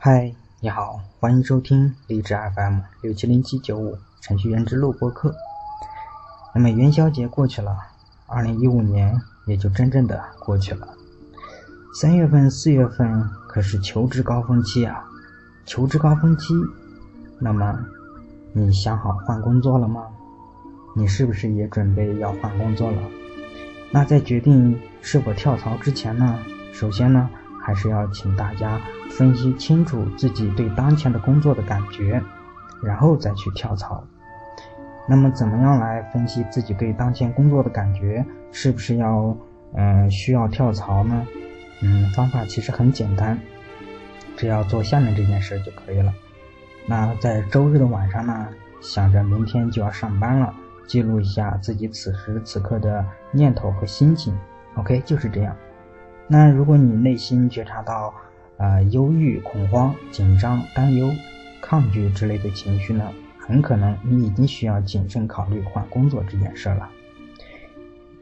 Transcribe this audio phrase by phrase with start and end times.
[0.00, 5.34] 嗨，你好，欢迎收听励志 FM 六七零七九五程序员之路播客。
[6.54, 7.76] 那么元宵节过去了，
[8.28, 10.86] 二零一五年也就真正的过去了。
[12.00, 15.04] 三月份、四月份可是求职高峰期啊，
[15.66, 16.54] 求职高峰期。
[17.40, 17.84] 那么
[18.52, 20.06] 你想好换工作了吗？
[20.94, 23.02] 你是不是也准备要换工作了？
[23.90, 26.38] 那在决定是否跳槽之前呢，
[26.72, 27.28] 首先呢，
[27.68, 28.80] 还是要请大家。
[29.10, 32.18] 分析清楚自己对当前的工作的感觉，
[32.82, 34.02] 然后再去跳槽。
[35.06, 38.24] 那么，怎么样来分析自己对当前工作的感觉？
[38.52, 39.36] 是不是要
[39.74, 41.26] 嗯需要跳槽呢？
[41.82, 43.38] 嗯，方法其实很简单，
[44.34, 46.10] 只要做下面这件事就可以了。
[46.86, 48.48] 那在周日的晚上呢，
[48.80, 50.54] 想着明天就要上班了，
[50.86, 54.34] 记录一下自己此时此刻的念头和心情。
[54.76, 55.54] OK，就是这样。
[56.30, 58.12] 那如果你内心觉察到，
[58.58, 61.10] 呃，忧郁、恐慌、紧张、担忧、
[61.62, 66.88] 抗拒之类的情绪呢，很可能你已经需要谨慎考虑换工作这件事了。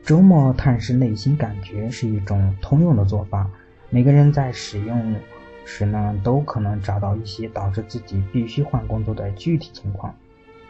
[0.04, 3.50] 周末探视内心感觉是一种通用的做法，
[3.90, 5.16] 每个人在使用
[5.64, 10.14] 时呢，都可能找到一些导致自己必须换工作的具体情况。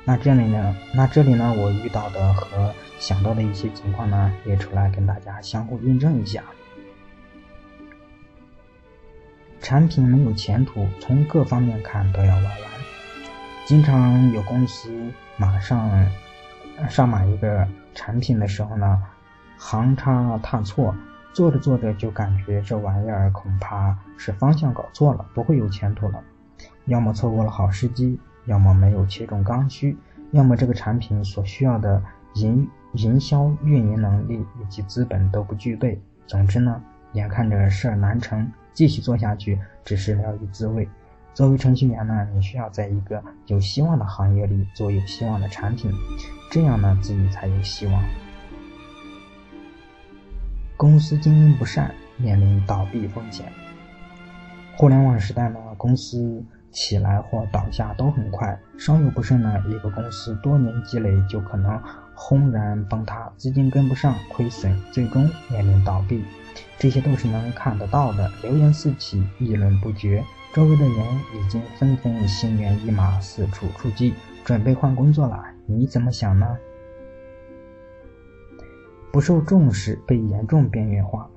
[0.07, 6.43] 那这里呢，那这里呢，我遇到的和想到的一些情况呢，列出来跟大家相互印证一下。
[9.67, 12.63] 产品没有前途，从各方面看都要玩完。
[13.65, 14.89] 经常有公司
[15.37, 15.91] 马上
[16.89, 19.03] 上马一个产品的时候呢，
[19.59, 20.95] 行差踏错，
[21.33, 26.23] 做着做着就感觉这玩意儿恐怕是方向搞错了，不会有前途了。
[26.85, 29.99] 要么错过了好时机，要么没有切中刚需，
[30.31, 32.01] 要么这个产品所需要的
[32.35, 36.01] 营营销运营能力以及资本都不具备。
[36.25, 36.81] 总之呢，
[37.15, 38.49] 眼看着事儿难成。
[38.77, 40.87] 继续做下去只是聊以自慰。
[41.33, 45.91] 作为程序员呢，你需要在一个有希望的行业里做有希望的产品，
[46.51, 48.05] 这样呢自己才有希望。
[50.77, 53.51] 公司经营不善，面临倒闭风险。
[54.77, 61.83] 互联网时代呢，公司起来或倒下都很快，稍有不慎呢，一个公司多年积累就可能
[62.17, 66.25] 轰然崩塌，资金跟不上，亏损，最终面临倒闭。
[66.79, 70.99] 这些都是能看得到的，流言四起，议论不绝，周围的人
[71.35, 75.45] 已经纷纷心猿意马，四处出击，准备换工作了。
[75.67, 76.57] 你怎么想呢？
[79.13, 81.29] 不受重视，被严重边缘化。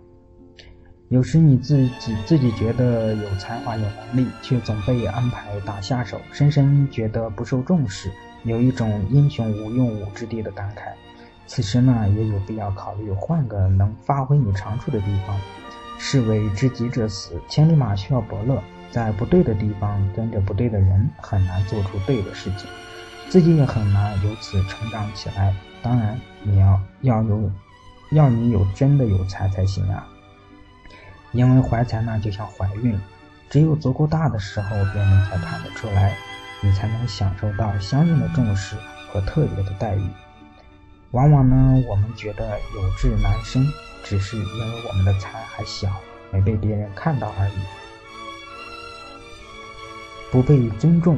[1.09, 8.11] 有时你自己自己觉得有才华、有能力，却总被安排打下手，深深觉得不受重视，
[8.43, 10.91] 有一种英雄无用武之地的感慨。
[11.45, 15.39] 此时呢，也有必要考虑换个能发挥你长处的地方。
[15.97, 18.61] 士为知己者死，千里马需要伯乐。
[18.91, 22.67] 在不对的地方跟着不对的人，很难做出对的事情，
[23.29, 25.53] 自己也很难由此成长起来。
[25.83, 27.51] 当然，你要要有，
[28.11, 30.07] 要你有真的有才才行啊。
[31.33, 32.99] 因为怀才呢，就像怀孕，
[33.49, 36.15] 只有足够大的时候，别人才看得出来，
[36.61, 38.75] 你才能享受到相应的重视
[39.11, 40.07] 和特别的待遇。
[41.11, 43.65] 往往呢，我们觉得有志难伸，
[44.03, 45.89] 只是因为我们的才还小，
[46.31, 47.53] 没被别人看到而已。
[50.31, 51.17] 不被尊重，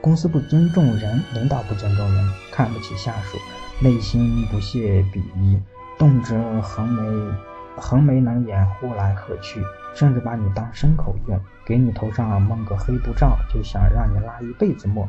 [0.00, 3.36] 公司不尊重人，领导不尊重人，看不起下属，
[3.80, 5.60] 内心不屑鄙夷，
[5.98, 7.34] 动辄横眉
[7.76, 9.60] 横眉冷眼，呼来喝去，
[9.96, 15.08] 甚至把你当牲口用，给你头上蒙个黑布罩，就想让你拉一辈子磨。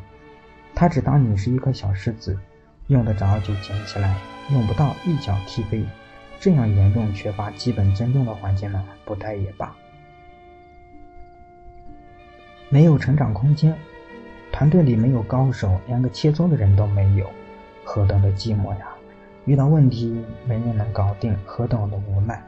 [0.74, 2.36] 他只当你是一颗小石子。
[2.88, 4.16] 用得着就捡起来，
[4.50, 5.86] 用不到一脚踢飞。
[6.40, 9.75] 这样严重缺乏基本尊重的环境呢，不待也罢。
[12.69, 13.75] 没有成长空间，
[14.54, 17.30] 团队里没有高手，连个切磋的人都没有，
[17.83, 18.88] 何等的寂寞呀！
[19.44, 22.42] 遇到问题没人能搞定，何等的无奈。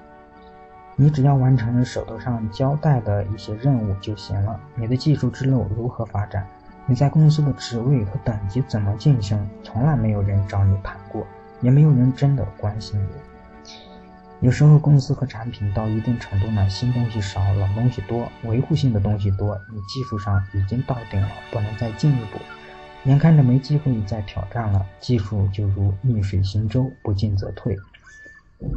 [1.01, 4.59] 你只要完成手头上交代的一些任务就行了。
[4.75, 6.45] 你的技术之路如何发展？
[6.85, 9.49] 你在公司的职位和等级怎么晋升？
[9.63, 11.25] 从来没有人找你谈过，
[11.61, 13.65] 也没有人真的关心你。
[14.41, 22.39] 有时候公司和产品到一定程度呢，新东西少，老东西多，维护性的东西多，你技术上已经到顶了，不能再进一步。
[23.05, 27.77] 眼看着没机会再挑战了，技术就如逆水行舟，不进则退。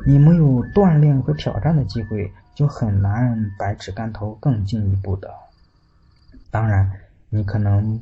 [0.07, 5.31] 你没有锻炼和挑战的机会，就很难百尺竿头更进一步的。
[6.51, 6.91] 当然。
[7.35, 7.99] 你可能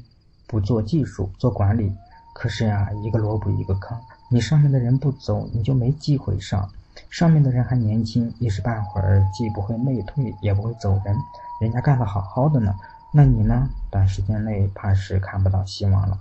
[0.49, 1.95] 不做技术，做管理，
[2.35, 3.97] 可是啊，一个萝卜一个坑，
[4.29, 6.69] 你上面的人不走，你就没机会上。
[7.11, 11.17] 上面的人还年轻，一时半会儿既不会内退，也不会走人，
[11.61, 12.75] 人家干得好好的呢，
[13.13, 13.71] 那你呢？
[13.89, 16.19] 短时间内怕是看不到希望了。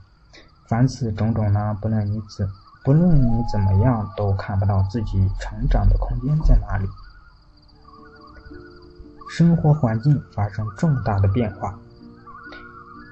[0.68, 2.48] 凡此种种呢，不论你怎
[2.90, 6.88] 不论你怎么样，都看不到自己成长的空间在哪里。
[9.30, 11.78] 生活环境发生重大的变化。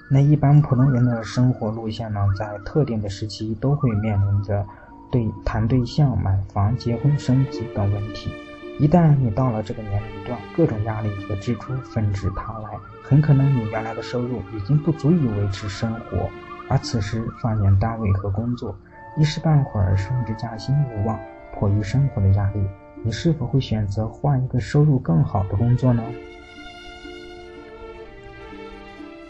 [0.09, 4.65] 那一般普通人的生活路线呢，在特定的时期都会面临着
[5.11, 8.31] 对谈对象、买房、结婚、升级等问题。
[8.79, 12.71] 一旦你到了这个年龄段，各种压力和支出纷至沓来，
[13.03, 16.27] 很可能你原来的收入已经不足以维持生活，
[16.67, 18.75] 而此时放眼单位和工作，
[19.19, 21.19] 一时半会儿升职加薪无望，
[21.51, 22.63] 迫于生活的压力。
[23.03, 26.03] 你是否会选择换一个收入更好的工作呢？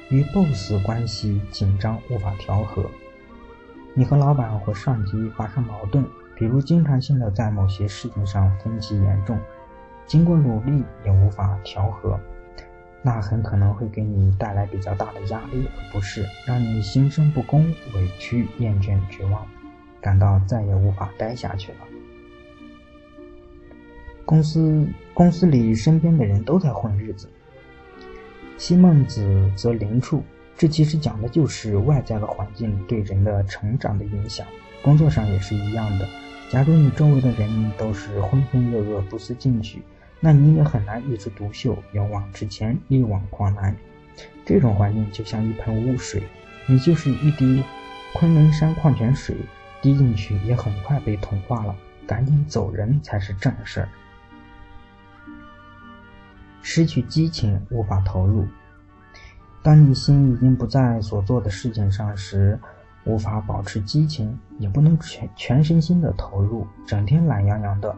[0.10, 2.84] 与 boss 关系紧张，无法调和。
[3.94, 6.06] 你和老板或上级发生矛盾，
[6.36, 9.40] 比如经常性的在某些事情上分歧严重，
[10.06, 12.20] 经过努力也无法调和，
[13.02, 19.46] 那很可能会给你带来比较大的压力和不适，让你心生不公、委屈、厌倦、绝望，
[20.02, 21.78] 感到再也无法待下去了。
[24.26, 27.30] 公司公司里身边的人都在混日子，
[28.58, 30.22] 西孟子则邻处，
[30.58, 34.46] 这其实讲的就是外在的环境对人的成长的影响。
[34.82, 36.08] 工作上也是一样的，
[36.50, 39.82] 假如你周围的人都是浑浑噩噩、不思进取，
[40.20, 43.76] 那你也很难一枝独秀、勇往直前、力挽狂澜。
[44.46, 46.22] 这种环境就像一盆污水，
[46.68, 47.64] 你就是一滴
[48.14, 49.36] 昆仑山矿泉水，
[49.82, 51.76] 滴进去也很快被同化了，
[52.06, 53.90] 赶紧走人才是正事儿。
[56.62, 58.46] 失去激情，无法投入。
[59.64, 62.60] 当你心已经不在所做的事情上时，
[63.06, 67.96] 无法保持激情，也不能全全身心的投入，整天懒洋洋的，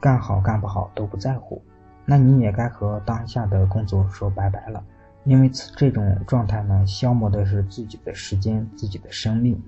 [0.00, 1.62] 干好干不好都不在乎，
[2.04, 4.84] 那你也该和当下的工作说拜拜了，
[5.24, 9.60] 因为此这种状态呢，消磨的是自己的时间，自己的生命。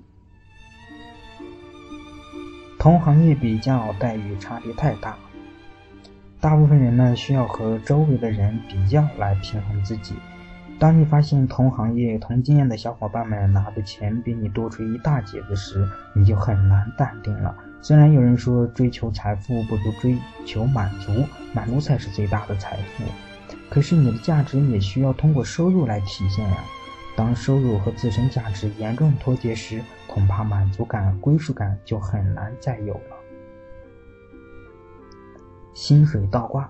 [2.85, 5.17] 同行业比较待遇差别太大。
[6.39, 10.13] 大部分人呢，需要和周围的人比较来平衡自己。
[10.77, 17.55] 当你发现同行业、同经验的小伙伴们拿的钱比你多出一大截子时，你就很难淡定了。
[17.81, 20.15] 虽然有人说追求财富不如追
[20.45, 21.11] 求满足，
[21.53, 23.03] 满足才是最大的财富，
[23.67, 26.57] 可是你的价值也需要通过收入来体现呀。
[27.15, 33.15] 当收入和自身价值严重脱节时，恐怕满足感、归属感就很难再有了。
[35.73, 36.69] 薪水倒挂，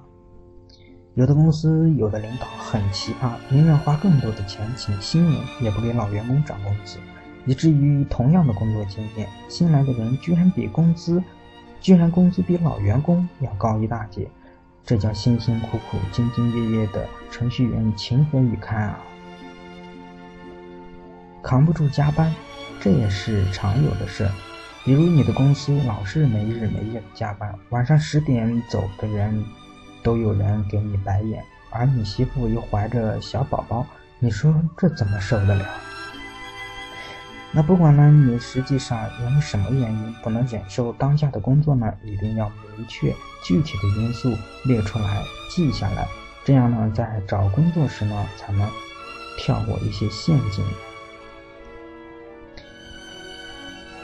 [1.15, 7.00] 有的公司有的领导很奇葩，宁愿花更多的钱请新人，也不给老员工涨工资，
[7.45, 11.24] 以至于同样的工作经验，新来的人居然比工资，
[11.80, 14.30] 居然工资比老员工要高一大截，
[14.83, 19.00] 这叫辛辛苦苦、兢兢业业的程序员情何以堪啊！
[21.45, 22.33] 扛不住加班，
[22.81, 24.31] 这也是常有的事儿。
[24.83, 29.45] 比如你的公司老是没日没夜的加班，晚上十点走的人，
[30.01, 33.86] 都有人给你白眼，而你媳妇又怀着小宝宝，
[34.18, 35.63] 你说这怎么受得了？
[37.52, 41.94] 那不管呢，你实际上因为什么原因不能忍受当下的工作呢？
[42.04, 45.21] 一定要明确具体的因素列出来
[45.52, 46.07] 记下来，
[46.44, 48.68] 这样呢，在找工作时呢，才能
[49.37, 50.66] 跳过一些陷阱。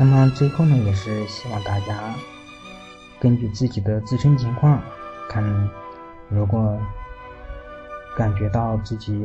[0.03, 1.93] 那么最后呢，也是希望大家
[3.19, 4.81] 根据自己的自身情况，
[5.29, 5.43] 看
[6.27, 6.75] 如果
[8.17, 9.23] 感觉到自己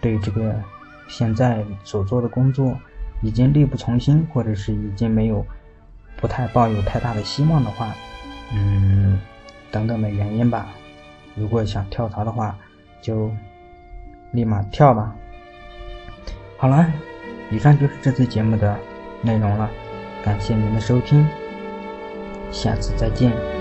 [0.00, 0.52] 对这个
[1.06, 2.76] 现在所做的工作
[3.22, 5.46] 已经力不从心，或者是已经没有
[6.16, 7.94] 不太抱有太大的希望的话，
[8.52, 9.20] 嗯，
[9.70, 10.66] 等等的原因吧。
[11.36, 12.58] 如果想跳槽的话，
[13.00, 13.30] 就
[14.32, 15.14] 立马跳吧。
[16.56, 16.84] 好了，
[17.48, 18.76] 以上就是这次节目的。
[19.22, 19.70] 内容了，
[20.24, 21.26] 感谢您的收听，
[22.50, 23.57] 下次再见。